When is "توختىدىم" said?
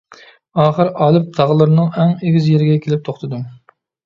3.11-3.47